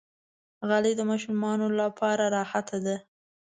[0.67, 2.95] غالۍ د ماشومانو لپاره راحته ده.